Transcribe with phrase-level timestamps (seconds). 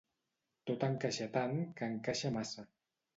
[0.69, 2.65] Tot encaixa tant que encaixa massa.